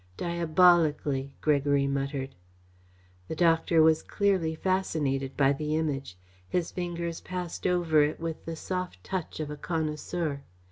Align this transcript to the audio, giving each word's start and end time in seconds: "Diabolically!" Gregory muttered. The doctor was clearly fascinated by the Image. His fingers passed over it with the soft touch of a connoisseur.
"Diabolically!" 0.17 1.31
Gregory 1.41 1.85
muttered. 1.85 2.33
The 3.27 3.35
doctor 3.35 3.83
was 3.83 4.01
clearly 4.01 4.55
fascinated 4.55 5.37
by 5.37 5.53
the 5.53 5.75
Image. 5.75 6.17
His 6.49 6.71
fingers 6.71 7.21
passed 7.21 7.67
over 7.67 8.01
it 8.01 8.19
with 8.19 8.43
the 8.45 8.55
soft 8.55 9.03
touch 9.03 9.39
of 9.39 9.51
a 9.51 9.57
connoisseur. 9.57 10.41